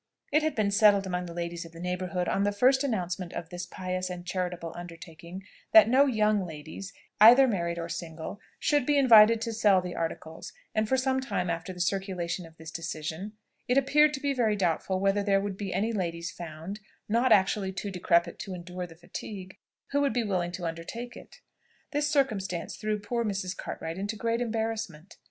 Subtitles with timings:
[0.31, 3.49] It had been settled among the ladies of the neighbourhood, on the first announcement of
[3.49, 5.43] this pious and charitable undertaking,
[5.73, 10.53] that no young ladies, either married or single, should be invited to sell the articles;
[10.73, 13.33] and for some time after the circulation of this decision,
[13.67, 17.71] it appeared to be very doubtful whether there would be any ladies found (not actually
[17.71, 19.55] too decrepit to endure the fatigue)
[19.91, 21.41] who would be willing to undertake it.
[21.91, 23.55] This circumstance threw poor Mrs.
[23.55, 25.17] Cartwright into great embarrassment.